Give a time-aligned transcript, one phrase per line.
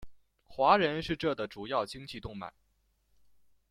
[0.47, 2.51] 华人是这的主要经济动脉。